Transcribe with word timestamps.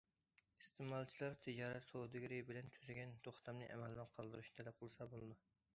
ئىستېمالچىلار 0.61 1.35
تىجارەت 1.47 1.85
سودىگىرى 1.89 2.41
بىلەن 2.49 2.73
تۈزگەن 2.77 3.15
توختامنى 3.29 3.73
ئەمەلدىن 3.75 4.13
قالدۇرۇشنى 4.19 4.61
تەلەپ 4.61 4.83
قىلسا 4.85 5.11
بولىدۇ. 5.17 5.41